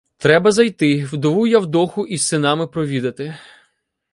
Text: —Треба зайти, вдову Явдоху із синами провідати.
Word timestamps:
—Треба 0.17 0.51
зайти, 0.51 1.05
вдову 1.05 1.47
Явдоху 1.47 2.07
із 2.07 2.27
синами 2.27 2.67
провідати. 2.67 3.37